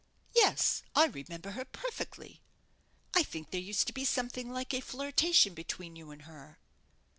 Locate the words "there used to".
3.51-3.93